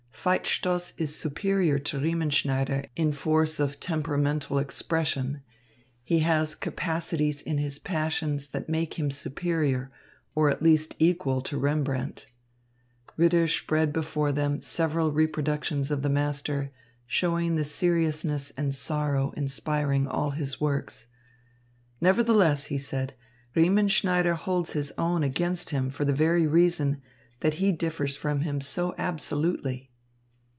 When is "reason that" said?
26.45-27.55